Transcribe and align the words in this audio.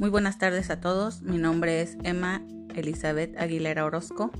Muy 0.00 0.08
buenas 0.08 0.38
tardes 0.38 0.70
a 0.70 0.80
todos. 0.80 1.20
Mi 1.20 1.36
nombre 1.36 1.82
es 1.82 1.98
Emma 2.04 2.42
Elizabeth 2.74 3.36
Aguilera 3.38 3.84
Orozco, 3.84 4.30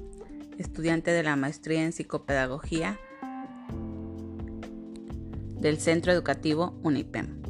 estudiante 0.57 1.11
de 1.11 1.23
la 1.23 1.37
maestría 1.37 1.85
en 1.85 1.93
psicopedagogía 1.93 2.98
del 5.61 5.77
Centro 5.77 6.12
Educativo 6.12 6.80
UNIPEM. 6.83 7.43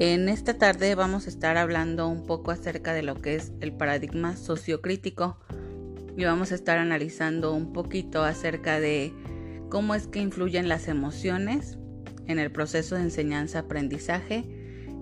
En 0.00 0.30
esta 0.30 0.56
tarde 0.56 0.94
vamos 0.94 1.26
a 1.26 1.28
estar 1.28 1.58
hablando 1.58 2.08
un 2.08 2.24
poco 2.24 2.50
acerca 2.50 2.94
de 2.94 3.02
lo 3.02 3.16
que 3.16 3.34
es 3.34 3.52
el 3.60 3.74
paradigma 3.74 4.38
sociocrítico 4.38 5.36
y 6.16 6.24
vamos 6.24 6.50
a 6.50 6.54
estar 6.54 6.78
analizando 6.78 7.52
un 7.52 7.74
poquito 7.74 8.24
acerca 8.24 8.80
de 8.80 9.12
cómo 9.68 9.94
es 9.94 10.06
que 10.06 10.20
influyen 10.20 10.66
las 10.66 10.88
emociones 10.88 11.76
en 12.26 12.38
el 12.38 12.50
proceso 12.50 12.94
de 12.94 13.02
enseñanza-aprendizaje 13.02 14.55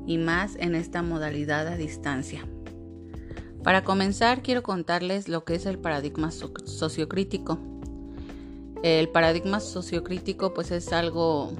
y 0.06 0.18
más 0.18 0.56
en 0.56 0.74
esta 0.74 1.02
modalidad 1.02 1.66
a 1.66 1.76
distancia. 1.76 2.46
Para 3.62 3.82
comenzar, 3.82 4.42
quiero 4.42 4.62
contarles 4.62 5.28
lo 5.28 5.44
que 5.44 5.54
es 5.54 5.64
el 5.64 5.78
paradigma 5.78 6.30
sociocrítico. 6.30 7.58
El 8.82 9.08
paradigma 9.08 9.60
sociocrítico 9.60 10.52
pues 10.52 10.70
es 10.70 10.92
algo, 10.92 11.52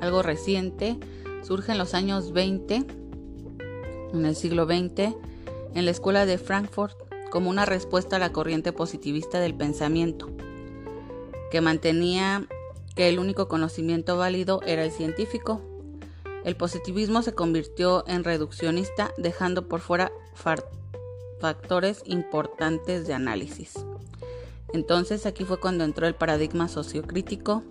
algo 0.00 0.22
reciente, 0.22 0.98
surge 1.42 1.72
en 1.72 1.78
los 1.78 1.94
años 1.94 2.32
20, 2.32 2.84
en 4.12 4.26
el 4.26 4.34
siglo 4.34 4.66
XX, 4.66 5.14
en 5.74 5.84
la 5.84 5.90
escuela 5.92 6.26
de 6.26 6.38
Frankfurt 6.38 6.96
como 7.30 7.50
una 7.50 7.66
respuesta 7.66 8.16
a 8.16 8.18
la 8.18 8.32
corriente 8.32 8.72
positivista 8.72 9.38
del 9.38 9.54
pensamiento, 9.54 10.30
que 11.52 11.60
mantenía 11.60 12.46
que 12.96 13.08
el 13.08 13.20
único 13.20 13.46
conocimiento 13.46 14.16
válido 14.16 14.60
era 14.66 14.84
el 14.84 14.90
científico 14.90 15.73
el 16.44 16.56
positivismo 16.56 17.22
se 17.22 17.34
convirtió 17.34 18.04
en 18.06 18.22
reduccionista, 18.22 19.12
dejando 19.16 19.66
por 19.66 19.80
fuera 19.80 20.12
factores 21.40 22.02
importantes 22.04 23.06
de 23.06 23.14
análisis. 23.14 23.74
Entonces 24.74 25.24
aquí 25.24 25.44
fue 25.44 25.58
cuando 25.58 25.84
entró 25.84 26.06
el 26.06 26.14
paradigma 26.14 26.68
sociocrítico 26.68 27.62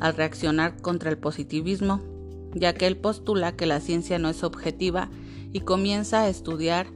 al 0.00 0.14
reaccionar 0.14 0.80
contra 0.80 1.10
el 1.10 1.18
positivismo, 1.18 2.00
ya 2.54 2.74
que 2.74 2.86
él 2.86 2.96
postula 2.96 3.54
que 3.54 3.66
la 3.66 3.80
ciencia 3.80 4.18
no 4.18 4.28
es 4.28 4.42
objetiva 4.42 5.10
y 5.52 5.60
comienza 5.60 6.22
a 6.22 6.28
estudiar 6.28 6.88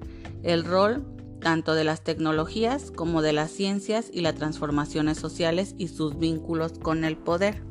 el 0.42 0.64
rol 0.64 1.04
tanto 1.40 1.74
de 1.74 1.84
las 1.84 2.02
tecnologías 2.02 2.90
como 2.90 3.20
de 3.22 3.32
las 3.32 3.50
ciencias 3.50 4.10
y 4.12 4.22
las 4.22 4.34
transformaciones 4.34 5.18
sociales 5.18 5.74
y 5.78 5.88
sus 5.88 6.18
vínculos 6.18 6.72
con 6.78 7.04
el 7.04 7.16
poder. 7.16 7.62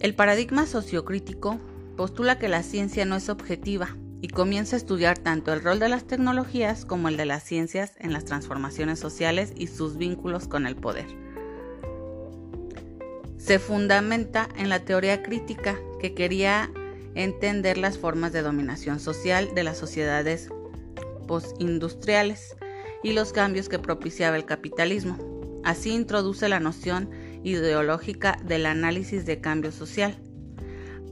El 0.00 0.14
paradigma 0.14 0.66
sociocrítico 0.66 1.58
postula 1.96 2.38
que 2.38 2.48
la 2.48 2.62
ciencia 2.62 3.04
no 3.04 3.16
es 3.16 3.28
objetiva 3.28 3.96
y 4.20 4.28
comienza 4.28 4.76
a 4.76 4.78
estudiar 4.78 5.18
tanto 5.18 5.52
el 5.52 5.62
rol 5.62 5.78
de 5.78 5.88
las 5.88 6.06
tecnologías 6.06 6.84
como 6.84 7.08
el 7.08 7.16
de 7.16 7.26
las 7.26 7.42
ciencias 7.42 7.92
en 7.98 8.12
las 8.12 8.24
transformaciones 8.24 8.98
sociales 8.98 9.52
y 9.56 9.66
sus 9.66 9.96
vínculos 9.96 10.48
con 10.48 10.66
el 10.66 10.76
poder. 10.76 11.06
Se 13.36 13.58
fundamenta 13.58 14.48
en 14.56 14.70
la 14.70 14.80
teoría 14.80 15.22
crítica 15.22 15.78
que 16.00 16.14
quería 16.14 16.70
entender 17.14 17.76
las 17.76 17.98
formas 17.98 18.32
de 18.32 18.42
dominación 18.42 18.98
social 18.98 19.54
de 19.54 19.64
las 19.64 19.76
sociedades 19.76 20.48
postindustriales 21.28 22.56
y 23.02 23.12
los 23.12 23.32
cambios 23.32 23.68
que 23.68 23.78
propiciaba 23.78 24.36
el 24.36 24.46
capitalismo. 24.46 25.18
Así 25.62 25.90
introduce 25.90 26.48
la 26.48 26.60
noción 26.60 27.10
ideológica 27.42 28.38
del 28.42 28.64
análisis 28.64 29.26
de 29.26 29.40
cambio 29.40 29.70
social, 29.70 30.16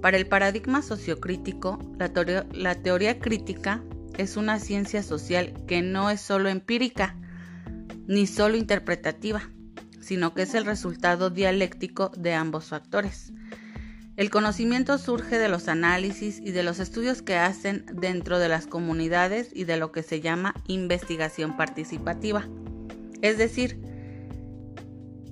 para 0.03 0.17
el 0.17 0.27
paradigma 0.27 0.83
sociocrítico, 0.83 1.79
la 1.97 2.75
teoría, 2.75 3.21
crítica 3.21 3.85
es 4.19 4.37
una 4.37 4.59
ciencia 4.59 5.01
social 5.03 5.55
que 5.69 5.81
no 5.81 6.11
es 6.11 6.21
solo 6.21 6.49
empírica 6.49 7.17
ni 8.09 8.27
solo 8.27 8.57
interpretativa, 8.57 9.49
sino 10.01 10.35
que 10.35 10.43
es 10.43 10.55
el 10.55 10.65
resultado 10.65 11.31
dialéctico 11.31 12.11
de 12.17 12.35
ambos 12.35 12.65
factores. 12.67 13.33
El 14.17 14.29
conocimiento 14.29 14.99
surge 14.99 15.39
de 15.39 15.49
los 15.49 15.69
análisis 15.69 16.41
y 16.41 16.51
de 16.51 16.65
los 16.65 16.81
estudios 16.81 17.23
que 17.23 17.37
hacen 17.37 17.87
dentro 17.95 18.41
de 18.41 18.49
las 18.49 18.67
comunidades 18.67 19.51
y 19.55 19.65
de 19.65 19.77
lo 19.77 19.93
que 19.93 20.03
se 20.03 20.21
llama 20.21 20.53
investigación 20.67 21.57
participativa. 21.57 22.49
Es 23.23 23.39
decir, 23.39 23.92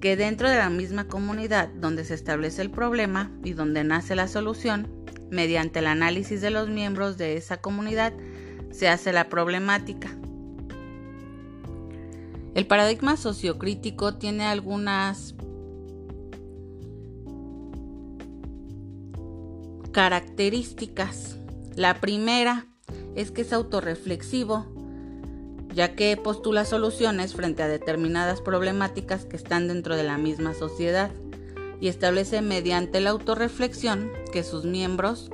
que 0.00 0.16
dentro 0.16 0.48
de 0.48 0.56
la 0.56 0.70
misma 0.70 1.08
comunidad 1.08 1.68
donde 1.68 2.04
se 2.04 2.14
establece 2.14 2.62
el 2.62 2.70
problema 2.70 3.30
y 3.44 3.52
donde 3.52 3.84
nace 3.84 4.16
la 4.16 4.28
solución, 4.28 4.88
mediante 5.30 5.80
el 5.80 5.86
análisis 5.86 6.40
de 6.40 6.50
los 6.50 6.68
miembros 6.68 7.18
de 7.18 7.36
esa 7.36 7.58
comunidad, 7.58 8.12
se 8.70 8.88
hace 8.88 9.12
la 9.12 9.28
problemática. 9.28 10.16
El 12.54 12.66
paradigma 12.66 13.16
sociocrítico 13.16 14.16
tiene 14.16 14.44
algunas 14.44 15.34
características. 19.92 21.36
La 21.76 22.00
primera 22.00 22.66
es 23.14 23.30
que 23.30 23.42
es 23.42 23.52
autorreflexivo, 23.52 24.66
ya 25.74 25.94
que 25.94 26.16
postula 26.16 26.64
soluciones 26.64 27.34
frente 27.34 27.62
a 27.62 27.68
determinadas 27.68 28.40
problemáticas 28.40 29.24
que 29.24 29.36
están 29.36 29.68
dentro 29.68 29.96
de 29.96 30.02
la 30.02 30.18
misma 30.18 30.54
sociedad 30.54 31.10
y 31.80 31.88
establece 31.88 32.42
mediante 32.42 33.00
la 33.00 33.10
autorreflexión 33.10 34.12
que 34.32 34.42
sus 34.42 34.64
miembros 34.64 35.30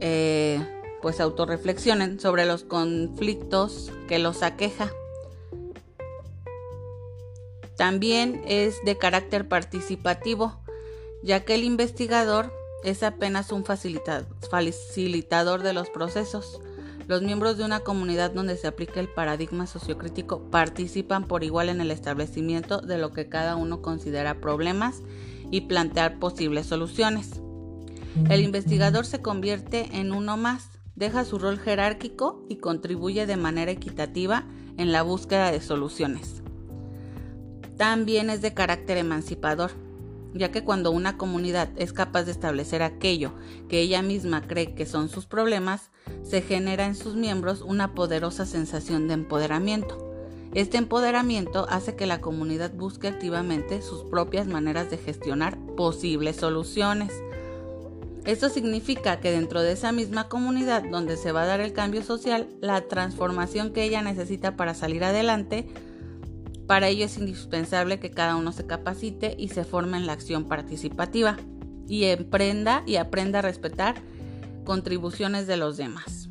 eh, 0.00 0.60
pues 1.02 1.20
autorreflexionen 1.20 2.18
sobre 2.18 2.46
los 2.46 2.64
conflictos 2.64 3.92
que 4.08 4.18
los 4.18 4.42
aqueja. 4.42 4.90
También 7.76 8.42
es 8.46 8.84
de 8.84 8.98
carácter 8.98 9.46
participativo, 9.46 10.58
ya 11.22 11.44
que 11.44 11.54
el 11.54 11.62
investigador 11.62 12.52
es 12.82 13.04
apenas 13.04 13.52
un 13.52 13.64
facilitador 13.64 15.62
de 15.62 15.72
los 15.72 15.90
procesos 15.90 16.60
los 17.08 17.22
miembros 17.22 17.56
de 17.56 17.64
una 17.64 17.80
comunidad 17.80 18.32
donde 18.32 18.58
se 18.58 18.66
aplica 18.66 19.00
el 19.00 19.08
paradigma 19.08 19.66
sociocrítico 19.66 20.50
participan 20.50 21.24
por 21.24 21.42
igual 21.42 21.70
en 21.70 21.80
el 21.80 21.90
establecimiento 21.90 22.82
de 22.82 22.98
lo 22.98 23.12
que 23.12 23.30
cada 23.30 23.56
uno 23.56 23.80
considera 23.80 24.40
problemas 24.40 25.00
y 25.50 25.62
plantear 25.62 26.18
posibles 26.18 26.66
soluciones. 26.66 27.40
El 28.28 28.42
investigador 28.42 29.06
se 29.06 29.22
convierte 29.22 29.88
en 29.98 30.12
uno 30.12 30.36
más, 30.36 30.68
deja 30.96 31.24
su 31.24 31.38
rol 31.38 31.58
jerárquico 31.58 32.44
y 32.50 32.56
contribuye 32.56 33.26
de 33.26 33.38
manera 33.38 33.70
equitativa 33.70 34.46
en 34.76 34.92
la 34.92 35.00
búsqueda 35.00 35.50
de 35.50 35.62
soluciones. 35.62 36.42
También 37.78 38.28
es 38.28 38.42
de 38.42 38.52
carácter 38.52 38.98
emancipador, 38.98 39.70
ya 40.38 40.50
que 40.50 40.64
cuando 40.64 40.90
una 40.90 41.18
comunidad 41.18 41.68
es 41.76 41.92
capaz 41.92 42.24
de 42.24 42.32
establecer 42.32 42.82
aquello 42.82 43.32
que 43.68 43.80
ella 43.80 44.00
misma 44.02 44.46
cree 44.46 44.74
que 44.74 44.86
son 44.86 45.08
sus 45.08 45.26
problemas, 45.26 45.90
se 46.22 46.40
genera 46.40 46.86
en 46.86 46.94
sus 46.94 47.16
miembros 47.16 47.60
una 47.60 47.94
poderosa 47.94 48.46
sensación 48.46 49.08
de 49.08 49.14
empoderamiento. 49.14 50.08
Este 50.54 50.78
empoderamiento 50.78 51.66
hace 51.68 51.94
que 51.94 52.06
la 52.06 52.20
comunidad 52.20 52.72
busque 52.72 53.08
activamente 53.08 53.82
sus 53.82 54.04
propias 54.04 54.46
maneras 54.46 54.90
de 54.90 54.96
gestionar 54.96 55.58
posibles 55.76 56.36
soluciones. 56.36 57.12
Esto 58.24 58.48
significa 58.48 59.20
que 59.20 59.30
dentro 59.30 59.62
de 59.62 59.72
esa 59.72 59.92
misma 59.92 60.28
comunidad 60.28 60.84
donde 60.84 61.16
se 61.16 61.32
va 61.32 61.42
a 61.42 61.46
dar 61.46 61.60
el 61.60 61.72
cambio 61.72 62.02
social, 62.02 62.48
la 62.60 62.80
transformación 62.82 63.72
que 63.72 63.84
ella 63.84 64.02
necesita 64.02 64.56
para 64.56 64.74
salir 64.74 65.04
adelante, 65.04 65.68
para 66.68 66.88
ello 66.88 67.06
es 67.06 67.16
indispensable 67.16 67.98
que 67.98 68.10
cada 68.10 68.36
uno 68.36 68.52
se 68.52 68.66
capacite 68.66 69.34
y 69.38 69.48
se 69.48 69.64
forme 69.64 69.96
en 69.96 70.06
la 70.06 70.12
acción 70.12 70.44
participativa 70.44 71.38
y 71.88 72.04
emprenda 72.04 72.82
y 72.86 72.96
aprenda 72.96 73.38
a 73.38 73.42
respetar 73.42 73.96
contribuciones 74.64 75.46
de 75.46 75.56
los 75.56 75.78
demás. 75.78 76.28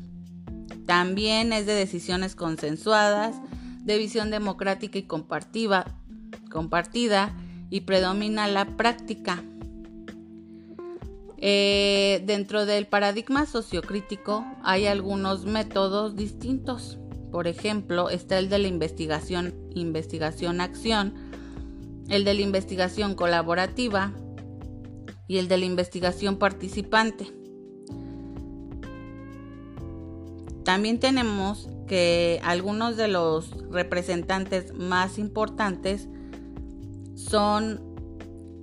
También 0.86 1.52
es 1.52 1.66
de 1.66 1.74
decisiones 1.74 2.36
consensuadas, 2.36 3.34
de 3.82 3.98
visión 3.98 4.30
democrática 4.30 4.96
y 4.96 5.02
compartida, 5.02 5.96
compartida 6.52 7.34
y 7.68 7.80
predomina 7.80 8.46
la 8.46 8.76
práctica. 8.76 9.42
Eh, 11.36 12.22
dentro 12.26 12.64
del 12.64 12.86
paradigma 12.86 13.44
sociocrítico 13.44 14.46
hay 14.62 14.86
algunos 14.86 15.46
métodos 15.46 16.14
distintos. 16.14 16.96
Por 17.30 17.46
ejemplo, 17.46 18.10
está 18.10 18.38
el 18.38 18.48
de 18.48 18.58
la 18.58 18.68
investigación, 18.68 19.54
investigación-acción, 19.74 21.14
el 22.08 22.24
de 22.24 22.34
la 22.34 22.40
investigación 22.40 23.14
colaborativa 23.14 24.12
y 25.26 25.38
el 25.38 25.48
de 25.48 25.58
la 25.58 25.64
investigación 25.66 26.36
participante. 26.36 27.32
También 30.64 31.00
tenemos 31.00 31.68
que 31.86 32.40
algunos 32.44 32.96
de 32.96 33.08
los 33.08 33.50
representantes 33.70 34.74
más 34.74 35.18
importantes 35.18 36.08
son 37.14 37.80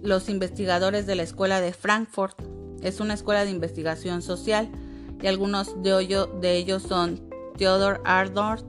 los 0.01 0.29
investigadores 0.29 1.07
de 1.07 1.15
la 1.15 1.23
Escuela 1.23 1.61
de 1.61 1.73
Frankfurt. 1.73 2.39
Es 2.81 2.99
una 2.99 3.15
escuela 3.15 3.43
de 3.43 3.51
investigación 3.51 4.21
social 4.21 4.69
y 5.21 5.27
algunos 5.27 5.81
de, 5.81 6.57
ellos 6.57 6.83
son 6.83 7.24
Theodore 7.57 7.99
Arnold, 8.03 8.63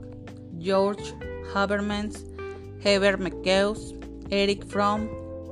George 0.59 1.13
Habermas, 1.53 2.25
Heber 2.83 3.17
McCeus, 3.17 3.95
Eric 4.29 4.65
Fromm, 4.67 5.07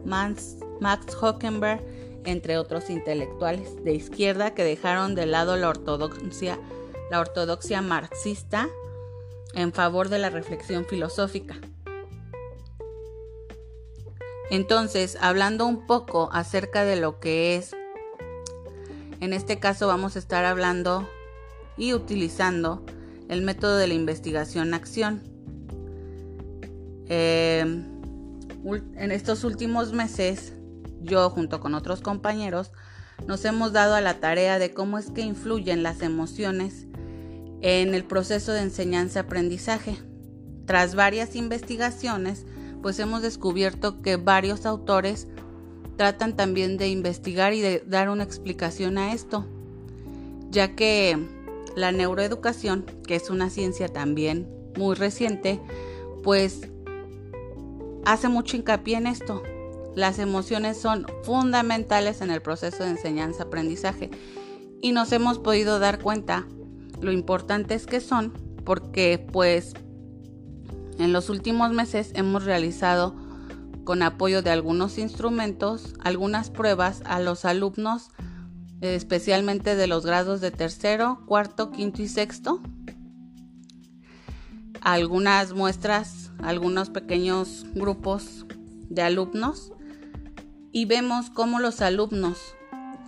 Max 0.05 0.57
Hockenberg, 1.19 1.81
entre 2.25 2.57
otros 2.57 2.89
intelectuales 2.89 3.83
de 3.83 3.93
izquierda 3.93 4.53
que 4.53 4.63
dejaron 4.63 5.15
de 5.15 5.25
lado 5.25 5.55
la 5.55 5.69
ortodoxia, 5.69 6.59
la 7.11 7.19
ortodoxia 7.19 7.81
marxista 7.81 8.67
en 9.53 9.71
favor 9.73 10.09
de 10.09 10.19
la 10.19 10.29
reflexión 10.29 10.85
filosófica. 10.85 11.55
Entonces, 14.49 15.17
hablando 15.21 15.65
un 15.65 15.87
poco 15.87 16.29
acerca 16.31 16.83
de 16.83 16.97
lo 16.97 17.19
que 17.19 17.55
es, 17.55 17.75
en 19.21 19.33
este 19.33 19.59
caso 19.59 19.87
vamos 19.87 20.15
a 20.15 20.19
estar 20.19 20.45
hablando 20.45 21.07
y 21.77 21.93
utilizando 21.93 22.83
el 23.29 23.41
método 23.41 23.77
de 23.77 23.87
la 23.87 23.93
investigación-acción. 23.93 25.21
Eh, 27.07 27.61
en 27.61 29.11
estos 29.11 29.43
últimos 29.43 29.93
meses, 29.93 30.53
yo 31.01 31.29
junto 31.29 31.59
con 31.59 31.75
otros 31.75 32.01
compañeros, 32.01 32.71
nos 33.27 33.45
hemos 33.45 33.73
dado 33.73 33.95
a 33.95 34.01
la 34.01 34.19
tarea 34.19 34.59
de 34.59 34.73
cómo 34.73 34.97
es 34.97 35.11
que 35.11 35.21
influyen 35.21 35.83
las 35.83 36.01
emociones 36.01 36.87
en 37.61 37.93
el 37.93 38.03
proceso 38.03 38.51
de 38.51 38.61
enseñanza-aprendizaje. 38.61 39.97
Tras 40.65 40.95
varias 40.95 41.35
investigaciones, 41.35 42.45
pues 42.81 42.99
hemos 42.99 43.21
descubierto 43.21 44.01
que 44.01 44.17
varios 44.17 44.65
autores 44.65 45.27
tratan 45.95 46.35
también 46.35 46.77
de 46.77 46.89
investigar 46.89 47.53
y 47.53 47.61
de 47.61 47.83
dar 47.87 48.09
una 48.09 48.23
explicación 48.23 48.97
a 48.97 49.13
esto, 49.13 49.45
ya 50.49 50.75
que 50.75 51.17
la 51.75 51.91
neuroeducación, 51.91 52.85
que 53.05 53.15
es 53.15 53.29
una 53.29 53.49
ciencia 53.49 53.87
también 53.87 54.49
muy 54.77 54.95
reciente, 54.95 55.61
pues 56.23 56.69
hace 58.05 58.29
mucho 58.29 58.57
hincapié 58.57 58.97
en 58.97 59.07
esto. 59.07 59.43
Las 59.95 60.19
emociones 60.19 60.77
son 60.77 61.05
fundamentales 61.23 62.21
en 62.21 62.31
el 62.31 62.41
proceso 62.41 62.83
de 62.83 62.91
enseñanza-aprendizaje 62.91 64.11
y 64.81 64.91
nos 64.91 65.11
hemos 65.11 65.39
podido 65.39 65.79
dar 65.79 65.99
cuenta 65.99 66.45
lo 67.01 67.11
importantes 67.11 67.85
que 67.85 68.01
son 68.01 68.33
porque 68.65 69.25
pues 69.31 69.73
en 70.97 71.13
los 71.13 71.29
últimos 71.29 71.71
meses 71.71 72.11
hemos 72.15 72.45
realizado 72.45 73.15
con 73.83 74.01
apoyo 74.01 74.41
de 74.41 74.49
algunos 74.49 74.97
instrumentos 74.97 75.93
algunas 76.03 76.49
pruebas 76.49 77.01
a 77.05 77.19
los 77.19 77.45
alumnos 77.45 78.09
especialmente 78.81 79.75
de 79.75 79.87
los 79.87 80.05
grados 80.05 80.41
de 80.41 80.51
tercero, 80.51 81.23
cuarto, 81.25 81.71
quinto 81.71 82.01
y 82.01 82.07
sexto. 82.07 82.61
Algunas 84.81 85.53
muestras, 85.53 86.31
algunos 86.39 86.89
pequeños 86.89 87.65
grupos 87.73 88.45
de 88.89 89.01
alumnos 89.01 89.71
y 90.71 90.85
vemos 90.85 91.29
cómo 91.29 91.59
los 91.59 91.81
alumnos 91.81 92.37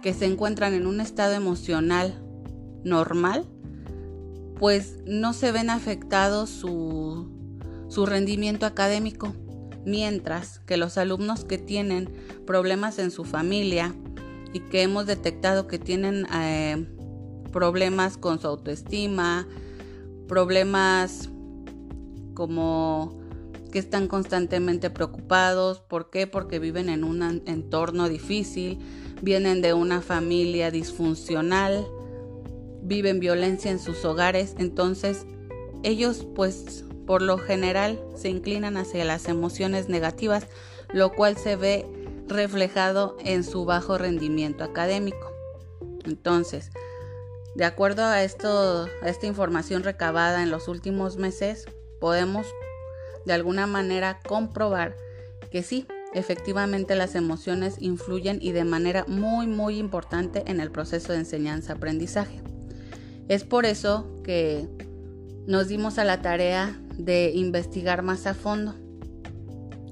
que 0.02 0.14
se 0.14 0.25
encuentran 0.25 0.74
en 0.74 0.88
un 0.88 1.02
estado 1.02 1.34
emocional 1.34 2.24
normal 2.84 3.46
pues 4.60 4.98
no 5.06 5.34
se 5.34 5.52
ven 5.52 5.70
afectados 5.70 6.50
su, 6.50 7.28
rendimiento 8.06 8.66
académico, 8.66 9.34
mientras 9.86 10.60
que 10.60 10.78
los 10.78 10.98
alumnos 10.98 11.46
que 11.46 11.58
tienen 11.58 12.10
problemas 12.46 13.00
en 13.00 13.12
su 13.12 13.24
familia 13.24 13.96
y 14.54 14.62
que 14.62 14.82
hemos 14.82 15.06
detectado 15.06 15.68
que 15.68 15.80
tienen 15.80 16.28
eh, 16.34 16.86
problemas 17.52 18.18
con 18.18 18.40
su 18.40 18.48
autoestima, 18.48 19.48
problemas 20.28 21.30
como 22.34 23.20
que 23.72 23.80
están 23.80 24.08
constantemente 24.08 24.90
preocupados. 24.90 25.80
¿Por 25.80 26.10
qué? 26.10 26.28
Porque 26.28 26.60
viven 26.60 26.90
en 26.90 27.04
un 27.04 27.22
entorno 27.46 28.10
difícil, 28.10 28.80
vienen 29.22 29.62
de 29.62 29.74
una 29.74 30.02
familia 30.02 30.72
disfuncional, 30.72 31.88
viven 32.82 33.20
violencia 33.20 33.72
en 33.72 33.80
sus 33.80 34.06
hogares, 34.06 34.56
entonces 34.58 35.26
ellos 35.84 36.26
pues 36.36 36.86
por 37.06 37.22
lo 37.22 37.38
general 37.38 38.00
se 38.16 38.30
inclinan 38.30 38.78
hacia 38.78 39.06
las 39.06 39.28
emociones 39.28 39.90
negativas, 39.90 40.46
lo 40.94 41.12
cual 41.14 41.38
se 41.38 41.56
ve 41.56 41.86
reflejado 42.27 43.18
en 43.24 43.44
su 43.44 43.65
bajo 43.65 43.97
rendimiento 43.97 44.63
académico. 44.63 45.31
Entonces, 46.06 46.71
de 47.56 47.65
acuerdo 47.65 48.03
a 48.06 48.24
esto, 48.24 48.88
a 49.01 49.09
esta 49.09 49.25
información 49.25 49.83
recabada 49.83 50.44
en 50.44 50.51
los 50.51 50.68
últimos 50.68 51.18
meses, 51.18 51.65
podemos 52.00 52.47
de 53.25 53.33
alguna 53.33 53.68
manera 53.68 54.19
comprobar 54.25 54.95
que 55.51 55.63
sí, 55.63 55.88
efectivamente 56.13 56.95
las 56.95 57.15
emociones 57.15 57.75
influyen 57.79 58.39
y 58.41 58.51
de 58.51 58.63
manera 58.63 59.06
muy 59.07 59.47
muy 59.47 59.77
importante 59.77 60.44
en 60.47 60.59
el 60.59 60.71
proceso 60.71 61.13
de 61.13 61.19
enseñanza-aprendizaje. 61.19 62.41
Es 63.27 63.44
por 63.44 63.65
eso 63.65 64.21
que 64.24 64.68
nos 65.45 65.68
dimos 65.68 65.97
a 65.97 66.06
la 66.06 66.21
tarea 66.21 66.79
de 66.97 67.31
investigar 67.33 68.01
más 68.01 68.27
a 68.27 68.33
fondo 68.33 68.75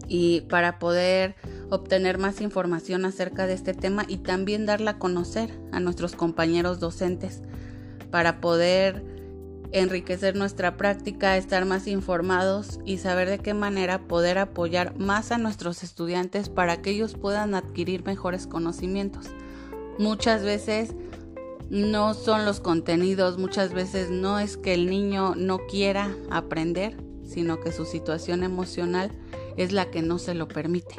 y 0.08 0.42
para 0.42 0.80
poder 0.80 1.36
obtener 1.70 2.18
más 2.18 2.42
información 2.42 3.06
acerca 3.06 3.48
de 3.48 3.54
este 3.54 3.74
tema 3.74 4.06
y 4.08 4.18
también 4.18 4.66
darla 4.66 4.92
a 4.92 5.00
conocer 5.00 5.58
a 5.72 5.80
nuestros 5.80 6.16
compañeros 6.16 6.80
docentes 6.80 7.42
para 8.12 8.40
poder 8.40 9.04
enriquecer 9.72 10.36
nuestra 10.36 10.78
práctica, 10.78 11.38
estar 11.38 11.66
más 11.66 11.88
informados 11.88 12.80
y 12.86 12.98
saber 12.98 13.30
de 13.30 13.40
qué 13.40 13.54
manera 13.54 14.08
poder 14.08 14.38
apoyar 14.38 14.98
más 14.98 15.32
a 15.32 15.38
nuestros 15.38 15.84
estudiantes 15.84 16.50
para 16.50 16.82
que 16.82 16.92
ellos 16.92 17.16
puedan 17.16 17.56
adquirir 17.56 18.06
mejores 18.06 18.48
conocimientos. 18.48 19.26
Muchas 19.98 20.44
veces 20.44 20.94
no 21.70 22.14
son 22.14 22.46
los 22.46 22.60
contenidos, 22.60 23.38
muchas 23.38 23.74
veces 23.74 24.12
no 24.12 24.40
es 24.40 24.56
que 24.56 24.74
el 24.74 24.90
niño 24.90 25.36
no 25.36 25.60
quiera 25.68 26.16
aprender, 26.30 26.96
sino 27.24 27.60
que 27.60 27.72
su 27.72 27.86
situación 27.86 28.44
emocional 28.44 29.12
es 29.58 29.72
la 29.72 29.92
que 29.92 30.02
no 30.02 30.18
se 30.18 30.34
lo 30.34 30.48
permite. 30.48 30.96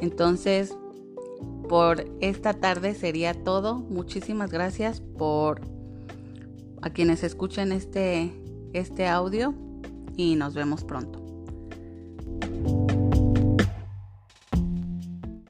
Entonces, 0.00 0.76
por 1.68 2.04
esta 2.20 2.54
tarde 2.54 2.94
sería 2.94 3.34
todo. 3.34 3.76
Muchísimas 3.76 4.50
gracias 4.50 5.00
por 5.00 5.60
a 6.82 6.90
quienes 6.90 7.24
escuchen 7.24 7.72
este, 7.72 8.30
este 8.74 9.06
audio 9.06 9.54
y 10.16 10.36
nos 10.36 10.54
vemos 10.54 10.84
pronto. 10.84 11.23